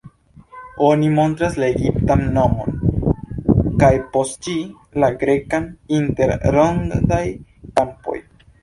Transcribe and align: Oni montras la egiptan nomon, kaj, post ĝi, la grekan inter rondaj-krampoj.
Oni 0.85 1.09
montras 1.17 1.57
la 1.63 1.67
egiptan 1.73 2.23
nomon, 2.37 2.79
kaj, 3.85 3.93
post 4.17 4.41
ĝi, 4.49 4.57
la 5.05 5.15
grekan 5.23 5.71
inter 6.01 6.37
rondaj-krampoj. 6.59 8.23